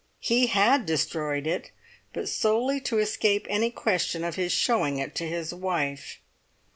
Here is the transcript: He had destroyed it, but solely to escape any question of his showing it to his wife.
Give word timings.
He 0.19 0.47
had 0.47 0.87
destroyed 0.87 1.45
it, 1.45 1.69
but 2.11 2.27
solely 2.27 2.79
to 2.79 2.97
escape 2.97 3.45
any 3.51 3.69
question 3.69 4.23
of 4.23 4.33
his 4.33 4.51
showing 4.51 4.97
it 4.97 5.13
to 5.13 5.27
his 5.27 5.53
wife. 5.53 6.19